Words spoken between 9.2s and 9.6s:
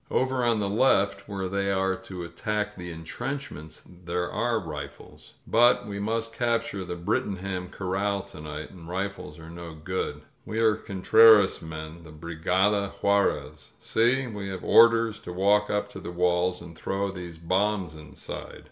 are